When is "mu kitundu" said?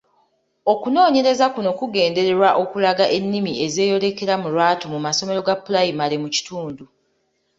6.23-6.83